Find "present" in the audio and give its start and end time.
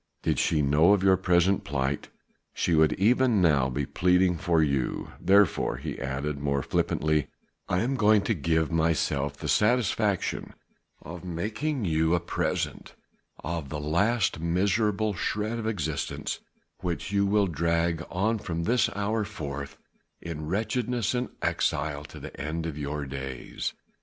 1.15-1.63, 12.19-12.95